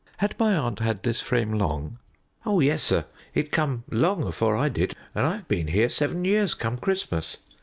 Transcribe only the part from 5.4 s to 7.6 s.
been here seven years come Christmas.